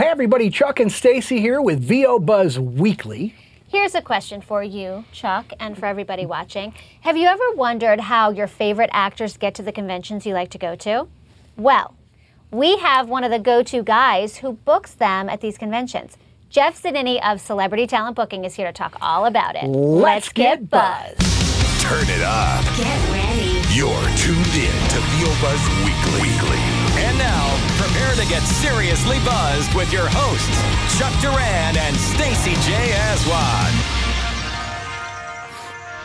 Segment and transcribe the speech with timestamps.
[0.00, 3.34] Hey everybody, Chuck and Stacy here with VO Buzz Weekly.
[3.68, 6.72] Here's a question for you, Chuck, and for everybody watching.
[7.02, 10.58] Have you ever wondered how your favorite actors get to the conventions you like to
[10.58, 11.06] go to?
[11.58, 11.94] Well,
[12.50, 16.16] we have one of the go to guys who books them at these conventions.
[16.48, 19.66] Jeff Zanini of Celebrity Talent Booking is here to talk all about it.
[19.66, 21.20] Let's get buzzed.
[21.82, 22.64] Turn it up.
[22.78, 23.60] Get ready.
[23.76, 26.22] You're tuned in to VO Buzz Weekly.
[26.22, 26.59] Weekly.
[28.10, 32.92] Prepare to get seriously buzzed with your hosts, Chuck Duran and Stacy J.
[32.92, 33.72] Aswad.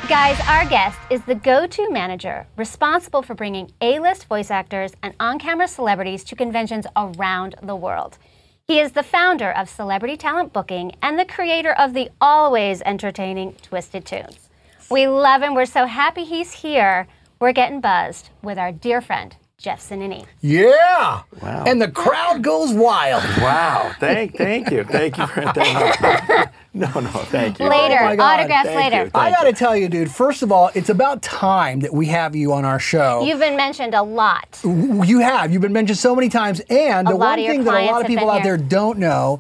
[0.08, 4.92] Guys, our guest is the go to manager responsible for bringing A list voice actors
[5.02, 8.20] and on camera celebrities to conventions around the world.
[8.68, 13.54] He is the founder of Celebrity Talent Booking and the creator of the always entertaining
[13.64, 14.50] Twisted Tunes.
[14.92, 15.56] We love him.
[15.56, 17.08] We're so happy he's here.
[17.40, 20.26] We're getting buzzed with our dear friend, Jeff Zanini.
[20.42, 21.22] Yeah.
[21.42, 21.64] Wow.
[21.66, 23.24] And the crowd goes wild.
[23.42, 23.94] Wow.
[24.00, 24.84] Thank, thank you.
[24.84, 26.52] Thank you for that.
[26.76, 27.70] No, no, thank you.
[27.70, 28.40] Later, oh my God.
[28.42, 29.06] autographs Thank later.
[29.06, 29.12] you.
[29.14, 32.36] I got to tell you, dude, first of all, it's about time that we have
[32.36, 33.24] you on our show.
[33.24, 34.60] You've been mentioned a lot.
[34.66, 35.54] You have.
[35.54, 36.60] You've been mentioned so many times.
[36.70, 39.40] And A the one thing that a lot of people been out there don't know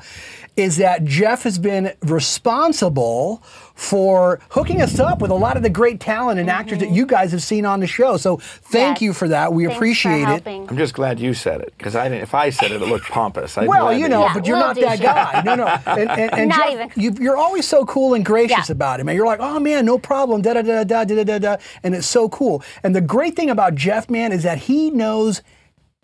[0.57, 5.69] is that Jeff has been responsible for hooking us up with a lot of the
[5.69, 8.15] great talent and actors that you guys have seen on the show.
[8.17, 8.93] So thank Mm-hmm.
[8.95, 9.01] Yes.
[9.01, 9.51] you for that.
[9.51, 10.47] We Thanks appreciate it.
[10.47, 12.21] I'm just glad you said it because I didn't.
[12.23, 13.57] If I said it, it looked pompous.
[13.57, 15.41] I'm Well, you know, Yeah, but you're not that guy.
[15.43, 15.65] No, no.
[15.87, 16.91] And, and, and Not Jeff, even.
[16.95, 18.73] You, you're always so cool and gracious Yeah.
[18.73, 19.15] about it, man.
[19.15, 20.41] You're like, oh man, no problem.
[20.41, 21.57] Da da da da da da da da.
[21.83, 22.63] And it's so cool.
[22.83, 25.41] And the great thing about Jeff, man, is that he knows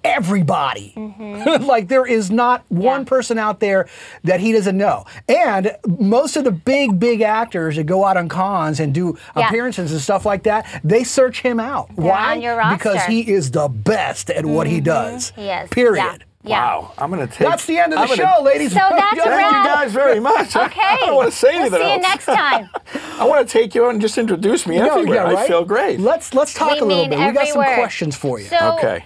[0.03, 0.94] everybody.
[0.95, 1.63] Mm-hmm.
[1.66, 3.05] like there is not one Yeah.
[3.05, 3.88] person out there
[4.23, 5.05] that he doesn't know.
[5.27, 9.47] And most of the big, big actors that go out on cons and do Yeah.
[9.47, 11.89] appearances and stuff like that, they search him out.
[11.95, 12.31] Why?
[12.33, 12.77] on your roster.
[12.77, 14.83] Because he is the best at what he mm-hmm.
[14.85, 15.31] does.
[15.35, 15.69] He is.
[15.69, 16.25] Period.
[16.43, 16.49] Yeah.
[16.49, 16.75] yeah.
[16.75, 16.91] Wow.
[16.97, 17.47] I'm gonna take.
[17.47, 18.73] That's the end of the I'm gonna- show, ladies.
[18.73, 19.39] So and that's a gentlemen.
[19.52, 20.55] Thank you guys very much.
[20.55, 20.81] Okay.
[20.81, 22.69] I don't want to say we'll anything see you next time.
[23.19, 25.15] I want to take you out and just introduce me No, everywhere.
[25.17, 25.38] yeah, right?
[25.38, 25.99] I feel great.
[25.99, 27.20] Let's let's talk We a little mean bit.
[27.20, 28.45] We got some questions for you.
[28.45, 29.05] So, okay.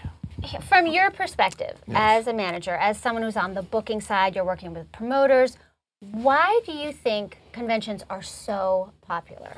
[0.67, 4.73] From your perspective as a manager, as someone who's on the booking side, you're working
[4.73, 5.57] with promoters.
[5.99, 9.57] Why do you think conventions are so popular?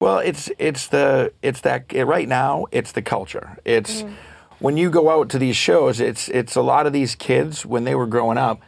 [0.00, 3.58] Well, it's it's the it's that it, right now it's the culture.
[3.64, 4.14] It's Mm-hmm.
[4.60, 6.00] when you go out to these shows.
[6.00, 8.60] It's it's a lot of these kids when they were growing up.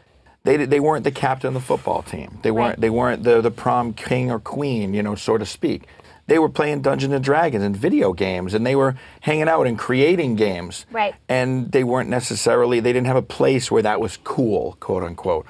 [0.42, 2.38] They, they weren't the captain of the football team.
[2.42, 5.86] They weren't they weren't the the prom king or queen, you know, so to speak.
[6.30, 9.76] They were playing Dungeons and Dragons and video games, and they were hanging out and
[9.76, 10.86] creating games.
[10.92, 11.12] Right.
[11.28, 15.44] And they weren't necessarily they didn't have a place where that was cool, quote unquote.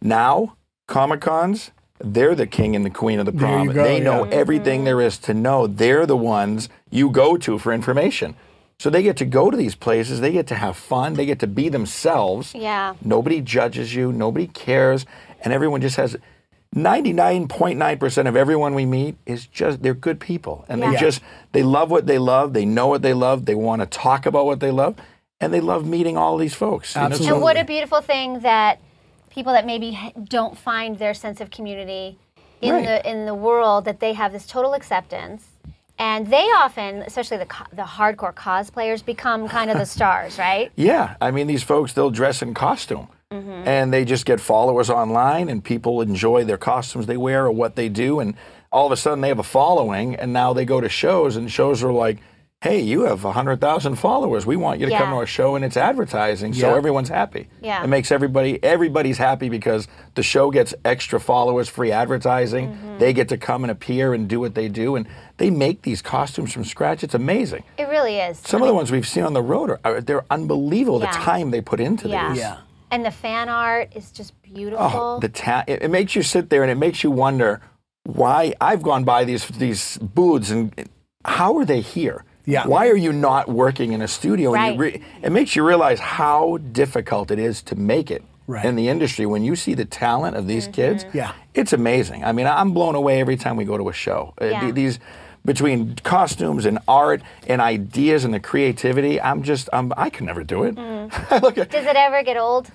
[0.00, 0.56] Now,
[0.88, 3.68] Comic Cons, they're the king and the queen of the There prom.
[3.68, 4.30] you go, they know yeah.
[4.30, 4.86] everything mm-hmm.
[4.86, 5.66] there is to know.
[5.66, 8.34] They're the ones you go to for information.
[8.78, 11.40] So they get to go to these places, they get to have fun, they get
[11.40, 12.54] to be themselves.
[12.54, 12.94] Yeah.
[13.02, 15.04] Nobody judges you, nobody cares,
[15.42, 16.16] and everyone just has
[16.74, 21.20] 99.9% of everyone we meet is just they're good people and they just
[21.52, 24.46] they love what they love, they know what they love, they want to talk about
[24.46, 24.96] what they love,
[25.40, 26.96] and they love meeting all these folks.
[26.96, 27.34] And Absolutely.
[27.34, 28.80] And what a beautiful thing that
[29.28, 32.18] people that maybe don't find their sense of community
[32.62, 32.84] in Right.
[32.84, 35.48] the in the world that they have this total acceptance.
[35.98, 40.72] And they often, especially the the hardcore cosplayers, become kind of the stars, right?
[40.74, 45.48] Yeah, I mean, these folks, they'll dress in costume and they just get followers online,
[45.48, 48.20] and people enjoy their costumes they wear or what they do.
[48.20, 48.34] And
[48.70, 51.50] all of a sudden, they have a following, and now they go to shows, and
[51.50, 52.18] shows are like,
[52.62, 54.46] hey, you have 100,000 followers.
[54.46, 56.76] We want you to come to our show, and it's advertising, so Yeah.
[56.76, 57.48] everyone's happy.
[57.60, 57.82] Yeah.
[57.82, 62.68] It makes everybody, everybody's happy because the show gets extra followers, free advertising.
[62.68, 62.98] Mm-hmm.
[62.98, 66.02] They get to come and appear and do what they do, and they make these
[66.02, 67.02] costumes from scratch.
[67.02, 67.64] It's amazing.
[67.78, 68.38] It really is.
[68.38, 71.00] Some of the ones we've seen on the road are, are they're unbelievable.
[71.00, 71.10] Yeah.
[71.10, 72.28] The time they put into Yeah.
[72.28, 72.38] these.
[72.38, 72.56] Yeah.
[72.92, 74.86] And the fan art is just beautiful.
[75.16, 77.60] Oh, the ta- it, it makes you sit there and it makes you wonder
[78.04, 80.72] why I've gone by these these booths and
[81.24, 82.24] how are they here?
[82.44, 82.66] Yeah.
[82.66, 84.52] Why are you not working in a studio?
[84.54, 84.94] And you Right.
[84.94, 88.64] re- it makes you realize how difficult it is to make it Right.
[88.64, 89.24] in the industry.
[89.24, 91.32] When you see the talent of these kids, Yeah.
[91.54, 92.24] it's amazing.
[92.24, 94.34] I mean, I'm blown away every time we go to a show.
[94.40, 94.60] Uh, Yeah.
[94.60, 94.98] th- These
[95.44, 100.44] between costumes and art and ideas and the creativity, I'm just I'm, I could never
[100.44, 100.76] do it.
[101.30, 102.68] I look at Does it ever get old?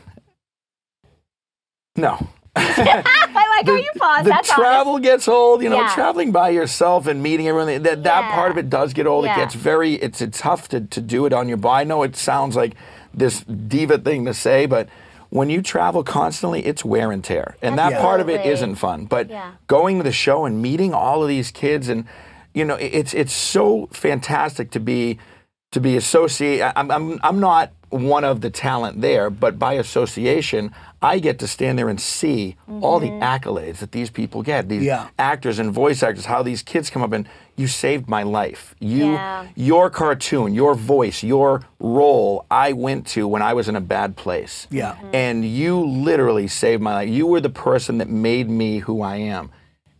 [1.97, 2.27] No.
[2.55, 3.03] I
[3.57, 4.23] like how you pause.
[4.23, 5.61] the That's travel gets old.
[5.61, 5.94] You know, Yeah.
[5.94, 7.83] traveling by yourself and meeting everyone.
[7.83, 8.33] That that Yeah.
[8.35, 9.25] part of it does get old.
[9.25, 9.33] Yeah.
[9.33, 9.94] It gets very.
[9.95, 11.81] It's it's tough to to do it on your body.
[11.81, 12.75] I know it sounds like
[13.13, 14.89] this diva thing to say, but
[15.29, 18.53] when you travel constantly, it's wear and tear, and that part of it Absolutely.
[18.53, 19.05] isn't fun.
[19.05, 19.29] But
[19.67, 22.05] going to the show and meeting all of these kids, and
[22.53, 25.19] you know, it's it's so fantastic to be
[25.71, 26.71] to be associated.
[26.77, 31.47] I'm, I'm, I'm not one of the talent there, but by association, I get to
[31.47, 33.23] stand there and see all the mm-hmm.
[33.23, 34.67] accolades that these people get.
[34.67, 35.07] These Yeah.
[35.17, 38.75] actors and voice actors, how these kids come up and you saved my life.
[38.79, 39.45] You, Yeah.
[39.55, 44.15] your cartoon, your voice, your role, I went to when I was in a bad
[44.15, 44.67] place.
[44.69, 44.95] Yeah.
[45.13, 47.09] And you literally saved my life.
[47.09, 49.49] You were the person that made me who I am.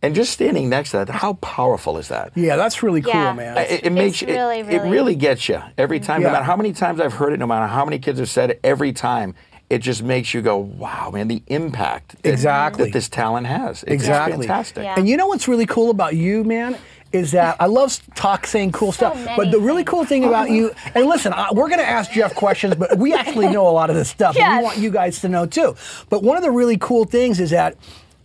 [0.00, 2.30] And just standing next to that, how powerful is that?
[2.36, 3.32] Yeah, that's really cool, Yeah.
[3.32, 3.58] man.
[3.58, 6.20] It, it makes It's it- really, it, really- really gets you every time.
[6.22, 6.28] Yeah.
[6.28, 8.50] No matter how many times I've heard it, no matter how many kids have said
[8.50, 9.34] it, every time
[9.70, 12.84] it just makes you go, "Wow, man!" The impact that, Exactly.
[12.84, 13.82] that this talent has.
[13.82, 14.46] It's Exactly.
[14.46, 14.84] fantastic.
[14.84, 14.94] Yeah.
[14.96, 16.76] And you know what's really cool about you, man?
[17.10, 20.24] Is that I love s- talk saying cool stuff, many but the really cool thing
[20.24, 23.66] about you, and listen, I, we're going to ask Jeff questions, but we actually know
[23.66, 24.58] a lot of this stuff, and Yes.
[24.58, 25.74] we want you guys to know too.
[26.08, 27.76] But one of the really cool things is that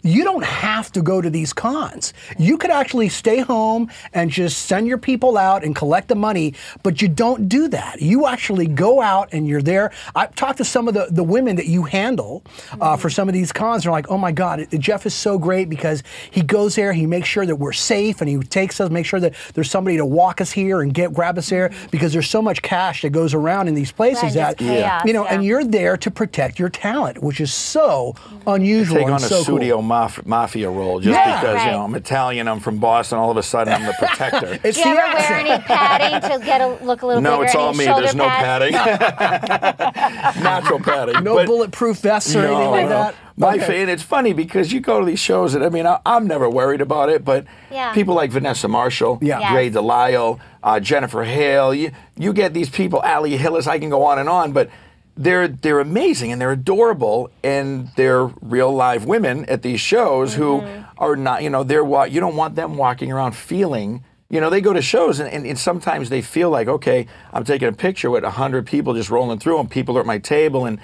[0.03, 2.13] you don't have to go to these cons.
[2.37, 6.53] You could actually stay home and just send your people out and collect the money,
[6.83, 8.01] but you don't do that.
[8.01, 9.91] You actually go out and you're there.
[10.13, 12.43] I've talked to some of the, the women that you handle
[12.79, 13.83] uh, for some of these cons.
[13.83, 17.29] They're like, oh my God, Jeff is so great because he goes there, he makes
[17.29, 20.41] sure that we're safe, and he takes us, make sure that there's somebody to walk
[20.41, 23.67] us here and get grab us here because there's so much cash that goes around
[23.67, 25.33] in these places Right, that chaos, you know, yeah.
[25.33, 28.15] and you're there to protect your talent, which is so
[28.45, 29.45] unusual Take and on a so cool.
[29.93, 31.39] Studio maf- mafia role just Yeah.
[31.39, 31.65] because Right.
[31.65, 33.17] you know I'm Italian, I'm from Boston.
[33.19, 34.59] All of a sudden, I'm the protector.
[34.63, 37.31] It's Do you ever wear any padding to get a look a little more?
[37.31, 37.45] no, bigger?
[37.45, 37.85] it's all any me.
[37.85, 38.73] shoulder There's no padding.
[40.43, 41.23] Natural padding.
[41.23, 42.89] No But- bulletproof vests or anything like no.
[42.89, 43.15] that.
[43.35, 43.81] My Okay.
[43.81, 46.47] and it's funny because you go to these shows, and I mean, I, I'm never
[46.47, 47.91] worried about it, but Yeah.
[47.91, 49.39] people like Vanessa Marshall, Yeah.
[49.39, 49.51] Yes.
[49.51, 54.03] Grey DeLisle, uh, Jennifer Hale, you, you get these people, Ali Hillis, I can go
[54.05, 54.69] on and on, but
[55.15, 60.61] they're they're amazing and they're adorable, and they're real live women at these shows who
[60.61, 60.83] Mm-hmm.
[61.03, 64.03] are not, you know, they're wa- you don't want them walking around feeling.
[64.29, 67.43] You know, they go to shows and, and, and sometimes they feel like, okay, I'm
[67.43, 70.65] taking a picture with 100 people just rolling through and people are at my table
[70.65, 70.79] and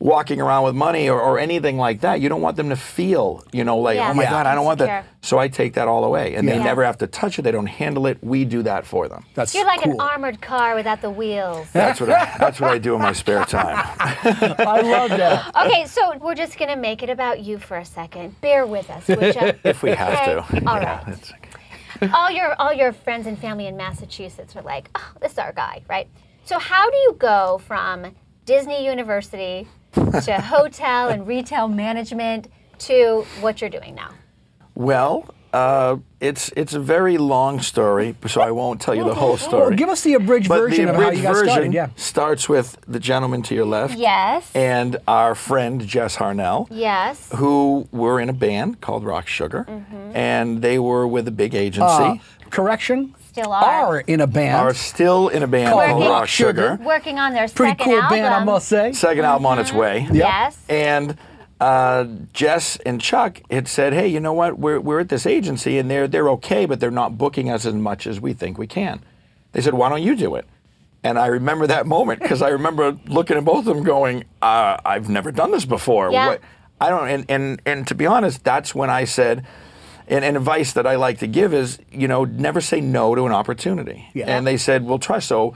[0.00, 2.20] walking around with money or, or anything like that.
[2.20, 4.10] You don't want them to feel, you know, like, Yeah.
[4.10, 4.30] oh my Yeah.
[4.30, 5.04] God, I don't want that.
[5.22, 6.34] So I take that all away.
[6.36, 6.62] And they Yeah.
[6.62, 7.42] never have to touch it.
[7.42, 8.18] They don't handle it.
[8.22, 9.24] We do that for them.
[9.34, 11.66] That's You're like an armored car without the wheels.
[11.72, 13.76] That's what I, that's what I do in my spare time.
[14.00, 15.52] I love that.
[15.68, 18.40] Okay, so we're just gonna make it about you for a second.
[18.40, 19.52] Bear with us, would you?
[19.64, 20.38] If we have to.
[20.56, 20.64] Okay?
[20.66, 21.06] All Yeah, right.
[21.06, 22.12] that's okay.
[22.14, 25.52] all your all your friends and family in Massachusetts are like, oh, this is our
[25.52, 26.08] guy, right?
[26.44, 28.14] So how do you go from
[28.44, 29.66] Disney University
[30.24, 32.48] to hotel and retail management
[32.80, 34.10] to what you're doing now?
[34.74, 39.36] Well, uh, it's it's a very long story, so I won't tell you the whole
[39.38, 39.68] story.
[39.68, 41.72] Well, give us the abridged but version the of how abridged you got version started.
[41.72, 41.88] Yeah.
[41.96, 44.50] starts with the gentleman to your left Yes.
[44.54, 46.68] and our friend Jess Harnell.
[46.70, 47.30] yes.
[47.34, 50.16] who were in a band called Rock Sugar, Mm-hmm.
[50.16, 52.04] and they were with a big agency.
[52.04, 52.16] Uh,
[52.50, 53.14] correction.
[53.38, 54.00] Still are.
[54.00, 54.56] in a band.
[54.56, 56.70] are still in a band Called called Rock Rock Sugar.
[56.72, 56.84] Sugar.
[56.84, 58.18] Working on their Pretty second cool album.
[58.18, 58.92] band, I must say.
[58.92, 60.06] Second album on its way.
[60.12, 60.58] Yes.
[60.68, 61.16] And
[61.60, 64.58] uh, Jess and Chuck had said, "Hey, you know what?
[64.58, 67.74] We're, we're at this agency, and they're they're okay, but they're not booking us as
[67.74, 69.00] much as we think we can."
[69.52, 70.46] They said, "Why don't you do it?"
[71.04, 74.76] And I remember that moment because I remember looking at both of them, going, uh,
[74.84, 76.10] "I've never done this before.
[76.12, 76.26] Yeah.
[76.28, 76.40] What?
[76.80, 79.44] I don't." And, and and to be honest, that's when I said.
[80.08, 83.26] And, and advice that I like to give is, you know, never say no to
[83.26, 84.08] an opportunity.
[84.14, 84.26] Yeah.
[84.26, 85.54] And they said, "Well, try." So,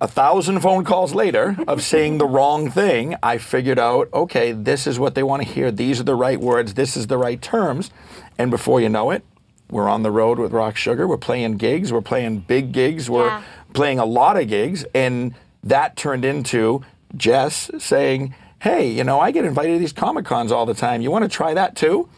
[0.00, 4.86] a thousand phone calls later of saying the wrong thing, I figured out, okay, this
[4.88, 5.70] is what they want to hear.
[5.70, 6.74] These are the right words.
[6.74, 7.90] This is the right terms.
[8.36, 9.24] And before you know it,
[9.70, 11.06] we're on the road with Rock Sugar.
[11.06, 11.92] We're playing gigs.
[11.92, 13.08] We're playing big gigs.
[13.08, 13.42] We're Yeah.
[13.74, 14.84] playing a lot of gigs.
[14.92, 16.82] And that turned into
[17.16, 21.00] Jess saying, hey, you know, I get invited to these Comic Cons all the time.
[21.00, 22.08] You want to try that too?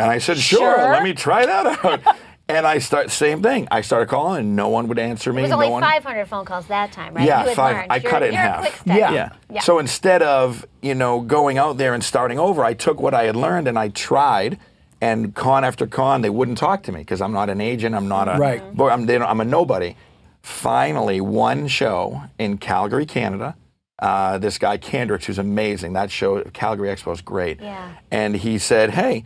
[0.00, 0.90] And I said, sure, Sure.
[0.92, 2.16] let me try that out.
[2.48, 3.68] and I start, same thing.
[3.70, 5.40] I started calling and no one would answer me.
[5.40, 7.26] It was no only one, 500 phone calls that time, right?
[7.26, 7.92] Yeah, you five- learned.
[7.92, 8.82] I You're- cut it in half.
[8.86, 8.96] Yeah.
[9.12, 9.30] Yeah.
[9.50, 9.60] Yeah.
[9.60, 13.24] So instead of, you know, going out there and starting over, I took what I
[13.24, 14.58] had learned and I tried.
[15.02, 17.94] And con after con, they wouldn't talk to me because I'm not an agent.
[17.94, 18.38] I'm not a.
[18.38, 18.74] Right.
[18.74, 19.96] Boy, I'm, they don't, I'm a nobody.
[20.42, 23.54] Finally, one show in Calgary, Canada.
[23.98, 25.92] Uh, this guy Kendricks, who's amazing.
[25.92, 27.60] That show, Calgary Expo, is great.
[27.60, 27.92] Yeah.
[28.10, 29.24] And he said, "Hey,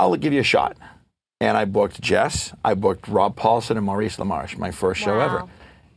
[0.00, 0.76] I'll give you a shot."
[1.40, 2.52] And I booked Jess.
[2.64, 5.24] I booked Rob Paulsen and Maurice LaMarche, my first show Wow.
[5.24, 5.44] ever.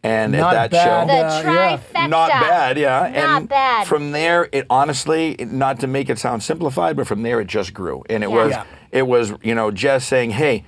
[0.06, 1.08] And Not at that bad.
[1.10, 2.08] The show, Uh, yeah.
[2.08, 3.10] not bad, yeah.
[3.16, 3.88] Not and bad.
[3.88, 7.74] From there, it honestly, not to make it sound simplified, but from there it just
[7.74, 8.36] grew, and it Yeah.
[8.36, 8.64] was, Yeah.
[8.92, 10.66] it was, you know, Jess saying, "Hey,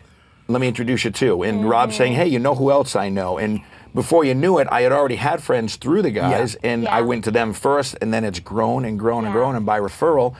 [0.47, 2.21] let me introduce you to," and Rob saying, Mm-hmm.
[2.21, 3.59] "Hey, you know who else I know?" And
[3.93, 6.95] before you knew it, I had already had friends through the guys, and Yeah.
[6.95, 9.79] I went to them first, and then it's grown and grown and grown, and by
[9.79, 10.33] referral.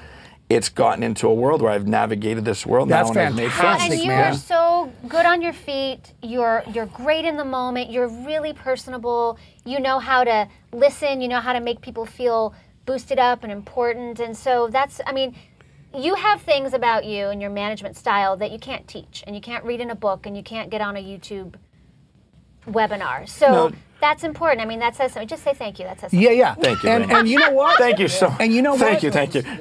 [0.48, 3.52] It's gotten into a world where I've navigated this world That's now and I've made
[3.52, 3.94] fantastic, friends.
[3.94, 4.34] And you man.
[4.34, 6.14] are so so good on your feet.
[6.22, 7.92] You're you're great in the moment.
[7.92, 9.38] You're really personable.
[9.64, 11.22] You know how to listen.
[11.22, 12.54] You know how to make people feel
[12.86, 14.20] boosted up and important.
[14.20, 15.36] And so that's I mean,
[15.94, 19.42] you have things about you and your management style that you can't teach and you
[19.42, 21.56] can't read in a book and you can't get on a YouTube
[22.68, 23.28] webinar.
[23.28, 23.72] So No.
[24.06, 24.62] That's important.
[24.62, 25.28] I mean, that says something.
[25.28, 25.86] Just say thank you.
[25.86, 26.22] That says something.
[26.22, 26.54] Yeah, yeah.
[26.54, 27.80] Thank you And, and you know what?
[27.80, 28.28] Thank you so.
[28.40, 29.04] And you know Thank what?
[29.04, 29.12] you.
[29.12, 29.44] Thank you.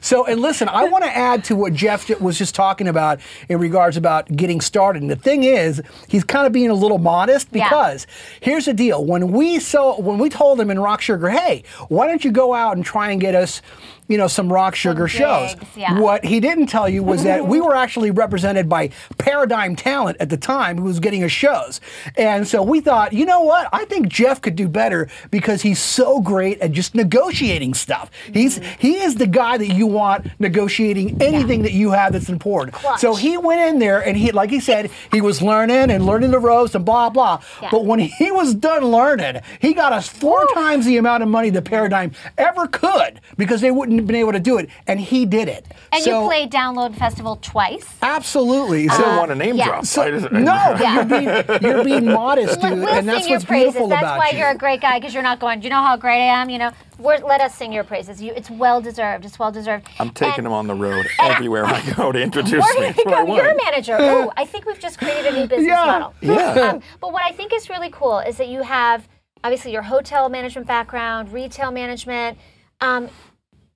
[0.00, 3.58] So, and listen, I want to add to what Jeff was just talking about in
[3.58, 5.00] regards about getting started.
[5.02, 7.68] And the thing is, he's kind of being a little modest Yeah.
[7.68, 8.06] because
[8.40, 12.06] here's the deal: when we so when we told him in Rock Sugar, hey, why
[12.06, 13.62] don't you go out and try and get us,
[14.12, 15.54] you know, some Rock Sugar shows?
[15.54, 15.98] gigs, yeah.
[15.98, 20.28] What he didn't tell you was that we were actually represented by Paradigm Talent at
[20.28, 21.80] the time, who was getting us shows.
[22.16, 23.70] And so we thought, you know what?
[23.72, 28.10] I think Jeff could do better because he's so great at just negotiating stuff.
[28.32, 28.80] He's mm-hmm.
[28.80, 32.74] he is the guy that you want negotiating anything that you have that's important.
[32.74, 33.00] Clutch.
[33.00, 36.32] So he went in there and he, like he said, he was learning and learning
[36.32, 37.40] the ropes and blah blah.
[37.62, 37.70] Yeah.
[37.70, 41.48] But when he was done learning, he got us four times the amount of money
[41.48, 45.24] the Paradigm ever could because they wouldn't have been able to do it, and he
[45.26, 45.66] did it.
[45.92, 47.86] And So- you played Download Festival twice.
[48.02, 48.88] Absolutely.
[48.88, 49.66] I So, don't want to name yeah.
[49.66, 49.84] drop.
[49.86, 50.94] so- no, Yeah.
[50.94, 53.88] you're being you're being modest, Let- dude, we'll and that's sing your what's beautiful praises.
[53.90, 54.38] That's about why you.
[54.38, 55.60] you're a great guy because you're not going.
[55.60, 56.50] Do you know how great I am?
[56.50, 58.22] You know, We're, let us sing your praises.
[58.22, 59.24] You, it's well deserved.
[59.24, 59.88] It's well deserved.
[59.98, 62.80] I'm taking And him on the road everywhere I go to introduce We're me.
[62.80, 63.96] going to That's I become your manager.
[64.00, 65.86] Ooh, I think we've just created a new business Yeah.
[65.86, 66.14] model.
[66.20, 66.52] Yeah.
[66.70, 69.08] Um, but what I think is really cool is that you have
[69.44, 72.38] obviously your hotel management background, retail management.
[72.80, 73.08] Um,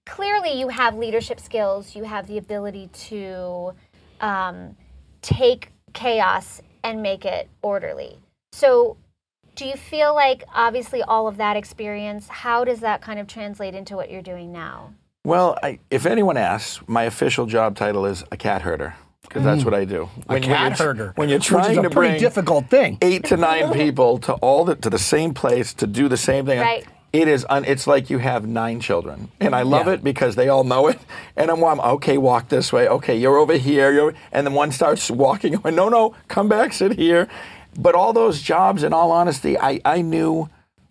[0.07, 1.95] clearly, you have leadership skills.
[1.95, 3.73] You have the ability to
[4.21, 4.77] um,
[5.23, 8.19] take chaos and make it orderly.
[8.53, 8.97] So,
[9.55, 12.29] do you feel like obviously all of that experience?
[12.29, 14.93] How does that kind of translate into what you're doing now?
[15.25, 19.65] Well, I, if anyone asks, my official job title is a cat herder because that's
[19.65, 20.09] what I do.
[20.27, 20.45] When, when Mm.
[20.45, 22.99] cat you're herder, When you're which trying is a to pretty bring difficult thing.
[23.03, 26.47] eight to nine people to all the, to the same place to do the same
[26.47, 26.61] thing.
[26.61, 26.87] Right.
[27.13, 27.47] It is.
[27.49, 29.95] Un, it's like you have nine children, and I love Yeah.
[29.95, 30.99] it because they all know it.
[31.37, 32.19] And I'm, I'm okay.
[32.19, 32.89] Walk this way.
[32.89, 33.93] Okay, you're over here.
[33.93, 35.55] You're, and then one starts walking.
[35.55, 35.71] away.
[35.71, 36.73] No, no, come back.
[36.73, 37.29] Sit here.
[37.79, 40.49] But all those jobs, in all honesty, I, I knew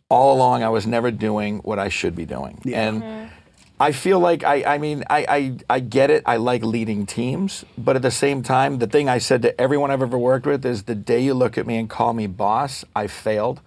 [0.09, 2.61] all along I was never doing what I should be doing.
[2.71, 3.33] And mm-hmm.
[3.79, 6.23] I feel like I, I mean, I, I, I get it.
[6.25, 9.91] I like leading teams, but at the same time, the thing I said to everyone
[9.91, 12.85] I've ever worked with is the day you look at me and call me boss,
[12.95, 13.61] I failed.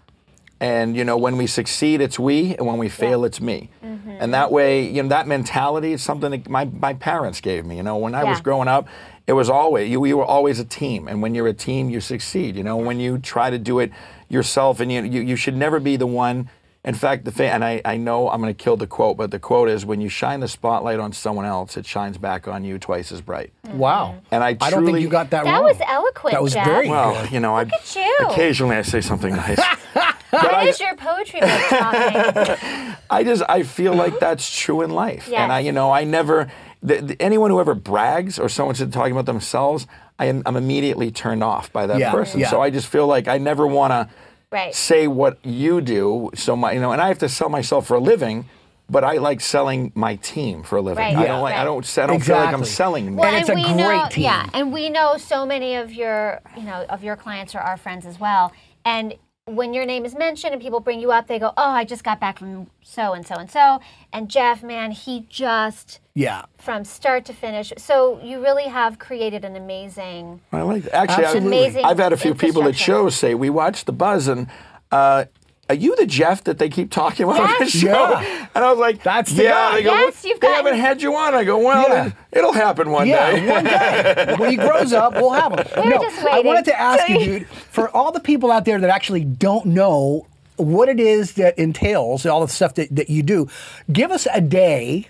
[0.61, 3.71] And you know, when we succeed, it's we, and when we fail, it's me.
[3.85, 4.11] Mm-hmm.
[4.21, 7.77] And that way, you know, that mentality is something that my, my parents gave me.
[7.77, 8.89] You know, when I was growing up,
[9.29, 10.01] it was always you.
[10.01, 12.57] We were always a team, and when you're a team, you succeed.
[12.57, 13.93] You know, when you try to do it
[14.29, 16.49] yourself, and you you, you should never be the one.
[16.85, 19.31] In fact, the thing, and I, I know I'm going to kill the quote, but
[19.31, 22.65] the quote is when you shine the spotlight on someone else, it shines back on
[22.65, 23.53] you twice as bright.
[23.67, 23.79] Mm-hmm.
[23.79, 24.23] Wow.
[24.31, 25.51] And I I don't think you got that, right.
[25.51, 25.65] That wrong.
[25.65, 26.65] was eloquent, That was Jeff.
[26.65, 28.17] very Well, you know, I at you.
[28.31, 29.61] occasionally I say something nice.
[30.31, 32.97] That is your poetry book talking.
[33.11, 36.51] I just I feel like that's true in life, and I you know I never
[36.83, 39.87] the, the- anyone who ever brags or someone's talking about themselves,
[40.19, 42.41] I am I'm immediately turned off by that Yeah, person.
[42.41, 42.51] yeah.
[42.51, 44.09] So I just feel like I never want to
[44.51, 44.75] Right.
[44.75, 46.31] say what you do.
[46.35, 48.47] So my you know, and I have to sell myself for a living.
[48.91, 51.05] But I like selling my team for a living.
[51.05, 51.29] Right, I Yeah.
[51.33, 51.57] don't like.
[51.57, 51.99] I don't.
[51.99, 53.15] I don't feel like I'm selling.
[53.17, 53.23] me.
[53.23, 54.25] And it's a great know, team.
[54.25, 57.77] Yeah, and we know so many of your, you know, of your clients are our
[57.77, 58.51] friends as well.
[58.87, 59.13] And
[59.57, 62.05] when your name is mentioned and people bring you up, they go, "Oh, I just
[62.05, 63.81] got back from so and so and so."
[64.13, 66.45] And Jeff, man, he just yeah.
[66.59, 67.73] from start to finish.
[67.77, 70.41] So you really have created an amazing.
[70.53, 70.95] I like that.
[70.95, 71.59] Actually, Absolutely.
[71.59, 74.49] Amazing I've had a few people at shows say, "We watched the buzz, and
[74.91, 75.25] uh,
[75.69, 78.47] are you the Jeff that they keep talking about on the show?" Yeah.
[78.55, 79.77] And I was like, That's the yeah." guy.
[79.77, 81.35] They go, Yes, you've they gotten- haven't had you on.
[81.35, 82.07] I go, "Well, Yeah.
[82.07, 84.35] it, it'll happen one Yeah, day." one day.
[84.39, 85.67] when he grows up, we'll have him.
[85.77, 88.65] We were no, just I wanted to ask you, dude, for all the people out
[88.65, 93.09] there that actually don't know what it is that entails, all the stuff that, that
[93.09, 93.49] you do,
[93.93, 95.09] give us a day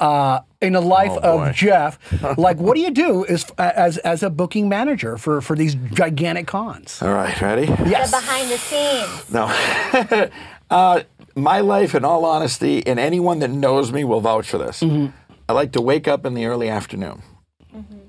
[0.00, 1.98] uh, in the life Oh, of Jeff.
[2.38, 6.46] like, what do you do as, as, as a booking manager for, for these gigantic
[6.46, 7.00] cons?
[7.02, 7.66] All right, ready?
[7.88, 8.10] Yes.
[8.10, 9.30] The behind the scenes.
[9.32, 10.30] No.
[10.70, 11.02] uh,
[11.36, 14.82] my life, in all honesty, and anyone that knows me will vouch for this.
[14.82, 17.22] I like to wake up in the early afternoon.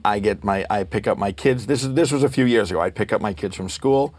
[0.03, 1.67] I get my, I pick up my kids.
[1.67, 2.81] This is this was a few years ago.
[2.81, 4.15] I'd pick up my kids from school.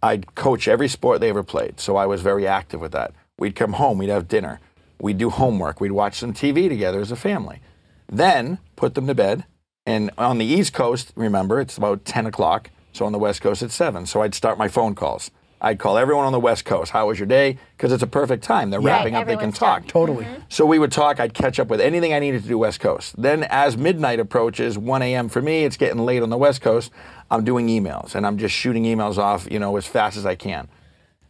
[0.00, 3.12] I'd coach every sport they ever played, so I was very active with that.
[3.38, 4.60] We'd come home, we'd have dinner,
[5.04, 7.60] we'd do homework, we'd watch some TV together as a family.
[8.08, 9.44] Then put them to bed.
[9.86, 12.70] And on the East Coast, remember, it's about 10 o'clock.
[12.92, 14.06] So on the West Coast, it's 7.
[14.06, 15.30] So I'd start my phone calls.
[15.60, 16.90] I'd call everyone on the West Coast.
[16.92, 17.58] How was your day?
[17.76, 18.70] Because it's a perfect time.
[18.70, 18.96] They're Yeah.
[18.96, 19.26] wrapping up.
[19.26, 19.80] They can everyone's talk.
[19.82, 19.88] done.
[19.88, 20.24] Totally.
[20.24, 20.42] Mm-hmm.
[20.48, 21.20] So we would talk.
[21.20, 23.14] I'd catch up with anything I needed to do West Coast.
[23.20, 25.28] Then, as midnight approaches, 1 a.m.
[25.28, 26.90] for me, it's getting late on the West Coast.
[27.30, 30.34] I'm doing emails and I'm just shooting emails off, you know, as fast as I
[30.34, 30.68] can.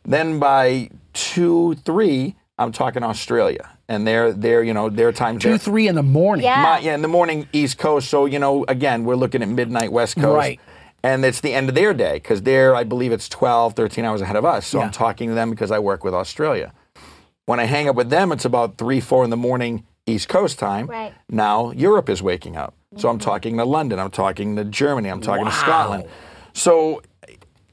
[0.05, 5.59] Then by two, three, I'm talking Australia, and they're they're you know their time Two,
[5.59, 6.45] three in the morning.
[6.45, 6.63] Yeah.
[6.63, 8.09] my, yeah, in the morning East Coast.
[8.09, 10.37] So you know, again, we're looking at midnight West Coast.
[10.37, 10.61] Right.
[11.03, 14.23] And it's the end of their day because they're, I believe it's 12, 13 hours
[14.23, 14.67] ahead of us.
[14.67, 14.87] So Yeah.
[14.87, 16.73] I'm talking to them because I work with Australia.
[17.45, 20.59] When I hang up with them, it's about three, four in the morning East Coast
[20.59, 20.87] time.
[20.87, 21.13] Right.
[21.29, 22.75] Now Europe is waking up.
[22.97, 23.25] So I'm mm-hmm.
[23.25, 23.99] talking to London.
[23.99, 25.11] I'm talking to Germany.
[25.11, 26.05] I'm talking to Scotland.
[26.55, 27.03] So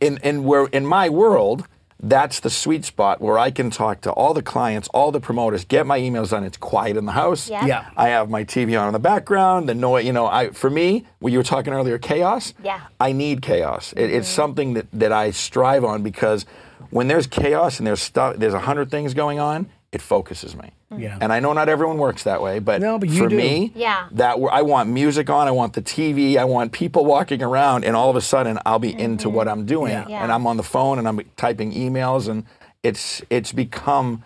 [0.02, 1.68] in in where in my world,
[2.04, 5.66] that's the sweet spot where I can talk to all the clients, all the promoters,
[5.66, 6.44] get my emails on.
[6.44, 7.50] It's quiet in the house.
[7.50, 7.66] Yeah.
[7.66, 7.90] Yeah.
[7.96, 9.70] I have my TV on in the background.
[9.70, 12.54] The noise, you know, I for me, when you were talking earlier, chaos.
[12.64, 12.82] Yeah.
[13.00, 13.94] I need chaos.
[13.94, 14.36] It, it's mm-hmm.
[14.36, 16.46] something that, that I strive on because
[16.90, 20.72] when there's chaos and there's stuff, there's a hundred things going on, it focuses me.
[20.92, 21.02] Mm.
[21.02, 21.18] Yeah.
[21.20, 23.36] And I know not everyone works that way, but, No, but you for do.
[23.36, 24.08] me, Yeah.
[24.12, 27.96] that I want music on, I want the TV, I want people walking around, and
[27.96, 29.00] all of a sudden I'll be mm-hmm.
[29.00, 30.06] into what I'm doing, Yeah.
[30.08, 30.24] Yeah.
[30.24, 32.46] and I'm on the phone and I'm typing emails, and
[32.84, 34.24] it's it's become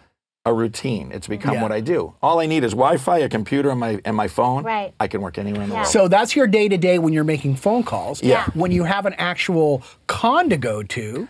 [0.48, 1.12] a routine.
[1.12, 1.64] It's become Yeah.
[1.64, 2.14] what I do.
[2.22, 4.64] All I need is Wi-Fi, a computer, and my and my phone.
[4.64, 4.94] Right.
[5.00, 5.82] I can work anywhere in the Yeah.
[5.82, 5.92] world.
[5.92, 8.22] So that's your day to day when you're making phone calls.
[8.22, 8.46] Yeah.
[8.54, 11.28] When you have an actual con to go to.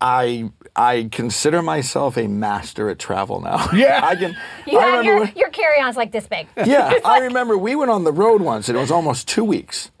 [0.00, 3.68] I I consider myself a master at travel now.
[3.74, 4.00] Yeah.
[4.02, 4.36] I can.
[4.66, 6.46] You I have remember your, when- your carry-ons like this big.
[6.56, 9.90] Yeah, I remember we went on the road once, and it was almost two weeks.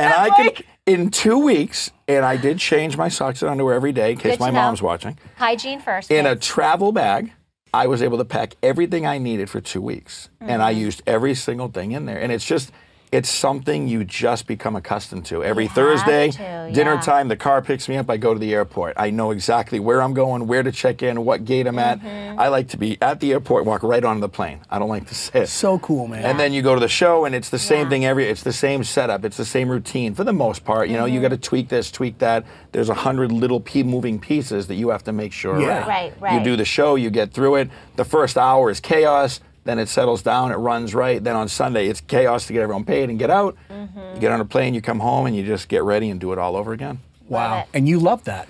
[0.00, 3.90] And I could in two weeks, and I did change my socks and underwear every
[3.92, 4.60] day in case Good to my know.
[4.60, 5.18] mom's watching.
[5.36, 6.08] Hygiene first.
[6.12, 7.32] In a travel bag,
[7.74, 10.62] I was able to pack everything I needed for two weeks, and Mm-hmm.
[10.62, 12.18] I used every single thing in there.
[12.20, 12.70] And it's just.
[13.10, 15.42] It's something you just become accustomed to.
[15.42, 17.00] Every have Thursday, to, dinner yeah.
[17.00, 18.10] time, the car picks me up.
[18.10, 18.94] I go to the airport.
[18.98, 22.00] I know exactly where I'm going, where to check in, what gate I'm at.
[22.00, 22.38] Mm-hmm.
[22.38, 24.60] I like to be at the airport, walk right onto the plane.
[24.68, 25.48] I don't like to sit.
[25.48, 26.22] So cool, man.
[26.22, 27.90] And then you go to the show, and it's the same Yeah.
[27.90, 28.26] thing every.
[28.28, 29.24] It's the same setup.
[29.24, 30.88] It's the same routine for the most part.
[30.90, 31.14] You know, Mm-hmm.
[31.14, 32.44] you got to tweak this, tweak that.
[32.72, 35.58] There's a hundred little p moving pieces that you have to make sure.
[35.58, 35.88] Yeah.
[35.88, 36.12] right.
[36.20, 37.70] Right, You do the show, you get through it.
[37.96, 39.40] The first hour is chaos.
[39.68, 40.50] Then it settles down.
[40.50, 41.22] It runs right.
[41.22, 43.54] Then on Sunday, it's chaos to get everyone paid and get out.
[43.68, 44.14] Mm-hmm.
[44.14, 46.32] You get on a plane, you come home, and you just get ready and do
[46.32, 47.00] it all over again.
[47.28, 47.66] wow.
[47.74, 48.48] And you love that.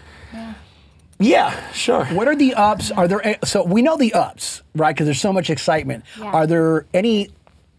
[1.19, 2.05] Yeah, sure.
[2.05, 2.93] What are the ups?
[2.93, 4.95] Are there so we know the ups, right?
[4.95, 6.05] Because there's so much excitement.
[6.17, 6.27] Yeah.
[6.27, 7.31] Are there any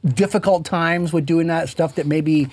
[0.04, 2.50] difficult times with doing that stuff that maybe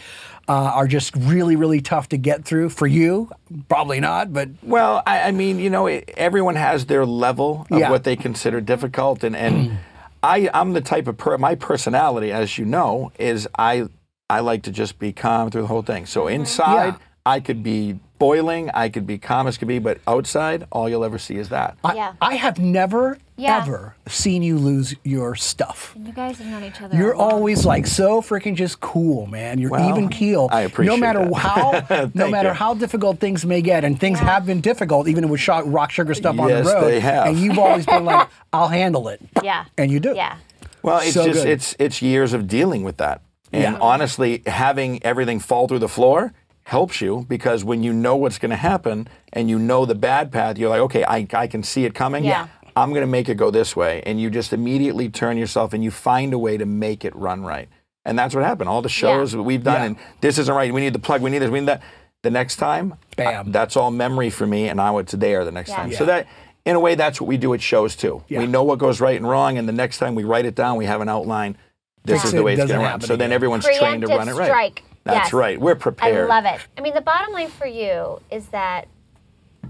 [0.47, 3.29] uh, are just really, really tough to get through for you?
[3.69, 7.81] Probably not, but Well, I, I mean, you know, it, everyone has their level of
[7.81, 7.91] Yeah.
[7.91, 9.79] what they consider difficult, and and
[10.23, 13.87] I I'm the type of per, my personality, as you know, is I
[14.29, 16.07] I like to just be calm through the whole thing.
[16.07, 16.97] So inside, Yeah.
[17.25, 21.05] I could be boiling, I could be calm as could be, but outside, all you'll
[21.05, 21.77] ever see is that.
[21.85, 22.13] I, Yeah.
[22.21, 23.59] I have never Yeah.
[23.63, 25.95] ever seen you lose your stuff.
[26.03, 26.97] You guys have known each other.
[26.97, 29.59] You're always like so freaking just cool, man.
[29.59, 30.49] You're Well, even keel.
[30.51, 31.35] I appreciate No matter that.
[31.35, 32.55] how, no matter you.
[32.55, 36.15] how difficult things may get, and things have been difficult, even with Shock, rock sugar
[36.15, 36.89] stuff on the road.
[36.89, 37.27] they have.
[37.27, 39.65] And you've always been like, "I'll handle it," Yeah.
[39.77, 40.15] and you do.
[40.17, 40.37] Yeah.
[40.83, 41.49] Well, it's So just good.
[41.51, 43.21] it's it's years of dealing with that.
[43.53, 43.79] And Yeah.
[43.81, 46.33] honestly, having everything fall through the floor
[46.67, 50.33] helps you because when you know what's going to happen and you know the bad
[50.33, 52.25] path, you're like, okay, I, I can see it coming.
[52.25, 52.49] Yeah.
[52.75, 54.03] I'm going to make it go this way.
[54.05, 57.45] And you just immediately turn yourself and you find a way to make it run
[57.45, 57.69] right.
[58.05, 58.69] And that's what happened.
[58.69, 59.87] All the shows that we've done, Yeah.
[59.87, 60.75] and this isn't right.
[60.75, 61.23] We need the plug.
[61.23, 61.51] We need this.
[61.51, 61.83] We need that.
[62.23, 63.49] The next time, Bam.
[63.49, 65.77] I- that's all memory for me, and I now it's there the next Yeah.
[65.77, 65.93] time.
[65.93, 65.99] Yeah.
[65.99, 66.27] So that,
[66.65, 68.25] in a way, that's what we do at shows too.
[68.27, 68.41] Yeah.
[68.41, 70.77] We know what goes right and wrong, and the next time we write it down,
[70.77, 71.57] we have an outline.
[72.05, 72.85] This Fix is the way it's going to run.
[72.85, 73.33] happen So then again.
[73.35, 74.47] everyone's trained to run it right.
[74.49, 74.83] strike.
[75.07, 75.33] That's Yes.
[75.33, 75.61] right.
[75.61, 76.29] We're prepared.
[76.29, 76.61] I love it.
[76.77, 78.89] I mean, the bottom line for you is that,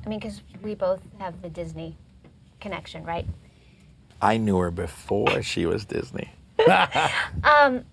[0.05, 1.95] I mean, because we both have the Disney
[2.59, 3.27] connection, right?
[4.23, 6.33] I knew her before she was Disney.
[7.45, 7.85] um,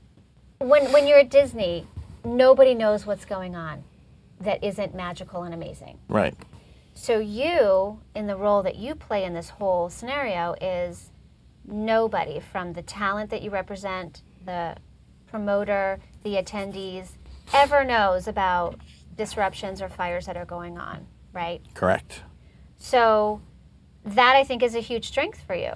[0.60, 1.86] When when you're at Disney,
[2.23, 3.84] nobody knows what's going on
[4.39, 5.97] that isn't magical and amazing.
[6.08, 6.36] Right.
[6.93, 11.12] So you, in the role that you play in this whole scenario, is
[11.65, 14.77] nobody from the talent that you represent, the
[15.27, 17.17] promoter, the attendees,
[17.54, 18.80] ever knows about
[19.16, 21.62] disruptions or fires that are going on, right?
[21.74, 22.24] Correct.
[22.78, 23.42] So
[24.06, 25.72] that I think is a huge strength for you.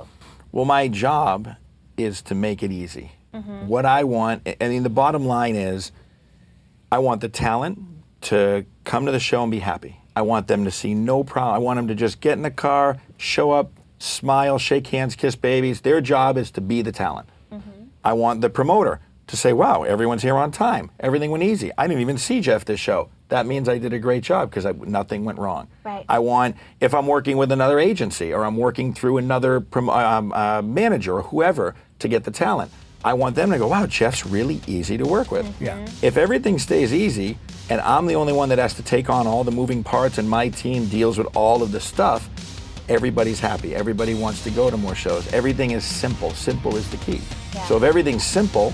[0.51, 1.55] Well, my job
[1.97, 3.11] is to make it easy.
[3.33, 3.67] Mm-hmm.
[3.67, 5.91] What I want, I mean, the bottom line is
[6.91, 7.79] I want the talent
[8.21, 10.01] to come to the show and be happy.
[10.15, 11.55] I want them to see no problem.
[11.55, 15.35] I want them to just get in the car, show up, smile, shake hands, kiss
[15.35, 15.81] babies.
[15.81, 17.29] Their job is to be the talent.
[17.51, 17.83] Mm-hmm.
[18.03, 18.99] I want the promoter.
[19.27, 20.89] To say, wow, everyone's here on time.
[20.99, 21.71] Everything went easy.
[21.77, 23.09] I didn't even see Jeff this show.
[23.29, 25.67] That means I did a great job because nothing went wrong.
[25.83, 26.05] Right.
[26.07, 30.31] I want, if I'm working with another agency or I'm working through another prom- um,
[30.31, 32.71] uh, manager or whoever to get the talent,
[33.03, 35.45] I want them to go, wow, Jeff's really easy to work with.
[35.61, 35.85] Yeah.
[36.01, 37.37] If everything stays easy
[37.69, 40.29] and I'm the only one that has to take on all the moving parts and
[40.29, 42.29] my team deals with all of the stuff,
[42.87, 43.75] everybody's happy.
[43.75, 45.31] Everybody wants to go to more shows.
[45.33, 46.31] Everything is simple.
[46.31, 47.19] Simple is the key.
[47.53, 47.65] Yeah.
[47.65, 48.71] So if everything's simple,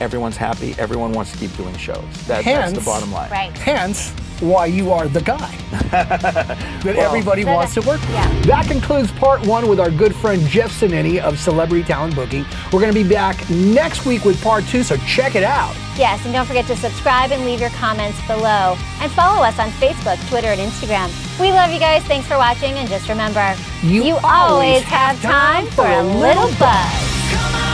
[0.00, 0.74] everyone's happy.
[0.78, 2.04] Everyone wants to keep doing shows.
[2.26, 3.30] That, that's the bottom line.
[3.30, 3.56] Right.
[3.56, 5.54] Hence, why you are the guy
[5.90, 8.10] that everybody That- wants to work with.
[8.10, 8.40] yeah.
[8.42, 12.44] That concludes part one with our good friend Jeff Zanini of Celebrity Talent Booking.
[12.72, 15.74] We're going to be back next week with part two, so check it out.
[15.96, 18.76] Yes, and don't forget to subscribe and leave your comments below.
[19.00, 21.08] And follow us on Facebook, Twitter, and Instagram.
[21.40, 22.02] We love you guys.
[22.04, 22.74] Thanks for watching.
[22.74, 27.73] And just remember, You always always have have time for a little buzz.